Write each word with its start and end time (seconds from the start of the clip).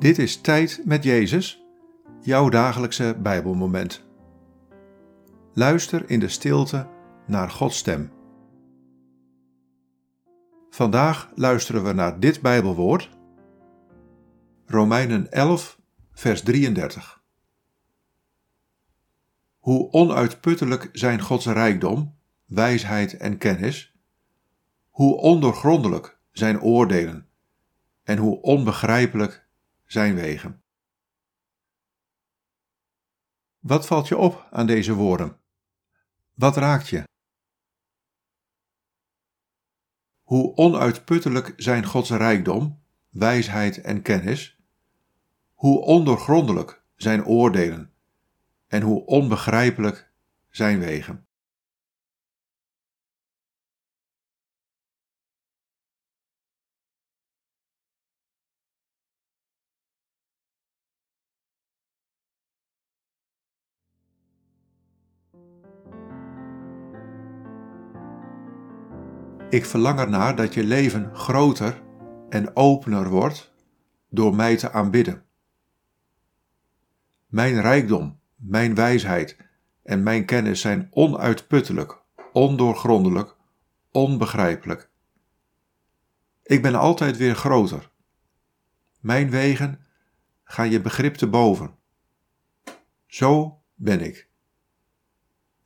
Dit 0.00 0.18
is 0.18 0.40
Tijd 0.40 0.82
met 0.84 1.04
Jezus, 1.04 1.64
jouw 2.20 2.48
dagelijkse 2.48 3.16
Bijbelmoment. 3.22 4.04
Luister 5.52 6.10
in 6.10 6.20
de 6.20 6.28
stilte 6.28 6.88
naar 7.26 7.50
Gods 7.50 7.76
stem. 7.78 8.12
Vandaag 10.70 11.30
luisteren 11.34 11.84
we 11.84 11.92
naar 11.92 12.20
dit 12.20 12.40
Bijbelwoord, 12.40 13.10
Romeinen 14.66 15.32
11, 15.32 15.80
vers 16.12 16.42
33. 16.42 17.22
Hoe 19.58 19.90
onuitputtelijk 19.92 20.88
zijn 20.92 21.20
Gods 21.20 21.46
rijkdom, 21.46 22.14
wijsheid 22.46 23.16
en 23.16 23.38
kennis, 23.38 23.94
hoe 24.90 25.16
ondoorgrondelijk 25.16 26.18
zijn 26.32 26.60
oordelen 26.60 27.26
en 28.02 28.18
hoe 28.18 28.42
onbegrijpelijk 28.42 29.48
zijn 29.90 30.14
wegen. 30.14 30.62
Wat 33.58 33.86
valt 33.86 34.08
je 34.08 34.16
op 34.16 34.48
aan 34.50 34.66
deze 34.66 34.94
woorden? 34.94 35.40
Wat 36.34 36.56
raakt 36.56 36.88
je? 36.88 37.04
Hoe 40.22 40.56
onuitputtelijk 40.56 41.52
zijn 41.56 41.84
Gods 41.84 42.10
rijkdom, 42.10 42.82
wijsheid 43.08 43.80
en 43.80 44.02
kennis, 44.02 44.58
hoe 45.54 45.80
ondoorgrondelijk 45.80 46.82
zijn 46.96 47.24
oordelen 47.24 47.92
en 48.66 48.82
hoe 48.82 49.06
onbegrijpelijk 49.06 50.12
zijn 50.48 50.78
wegen. 50.78 51.26
Ik 69.50 69.64
verlang 69.64 69.98
ernaar 69.98 70.36
dat 70.36 70.54
je 70.54 70.64
leven 70.64 71.16
groter 71.16 71.82
en 72.28 72.56
opener 72.56 73.08
wordt 73.08 73.52
door 74.08 74.34
mij 74.34 74.56
te 74.56 74.72
aanbidden. 74.72 75.24
Mijn 77.26 77.60
rijkdom, 77.60 78.20
mijn 78.36 78.74
wijsheid 78.74 79.36
en 79.82 80.02
mijn 80.02 80.24
kennis 80.24 80.60
zijn 80.60 80.88
onuitputtelijk, 80.90 82.02
ondoorgrondelijk, 82.32 83.36
onbegrijpelijk. 83.90 84.90
Ik 86.42 86.62
ben 86.62 86.74
altijd 86.74 87.16
weer 87.16 87.34
groter. 87.34 87.90
Mijn 89.00 89.30
wegen 89.30 89.86
gaan 90.44 90.70
je 90.70 90.80
begrip 90.80 91.14
te 91.14 91.28
boven. 91.28 91.74
Zo 93.06 93.60
ben 93.74 94.00
ik. 94.00 94.29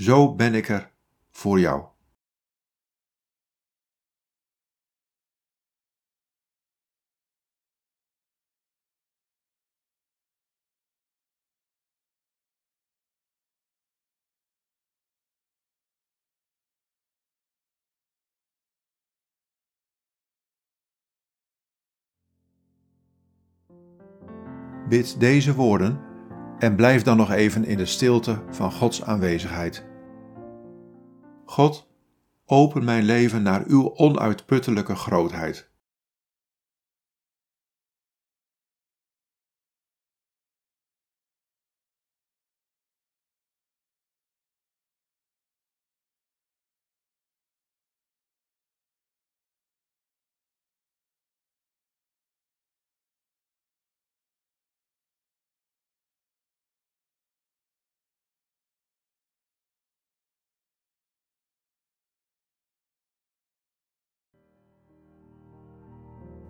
Zo 0.00 0.34
ben 0.34 0.54
ik 0.54 0.68
er 0.68 0.90
voor 1.30 1.60
jou. 1.60 1.84
Bid 24.88 25.20
deze 25.20 25.54
woorden 25.54 26.00
en 26.58 26.76
blijf 26.76 27.02
dan 27.02 27.16
nog 27.16 27.30
even 27.30 27.64
in 27.64 27.76
de 27.76 27.86
stilte 27.86 28.42
van 28.50 28.72
Gods 28.72 29.02
aanwezigheid. 29.02 29.89
God, 31.50 31.86
open 32.44 32.84
mijn 32.84 33.04
leven 33.04 33.42
naar 33.42 33.64
uw 33.66 33.96
onuitputtelijke 33.96 34.94
grootheid. 34.94 35.70